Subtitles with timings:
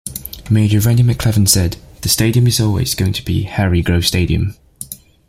[0.49, 4.55] Mayor Randy McClement said, The stadium is always going to be Harry Grove Stadium.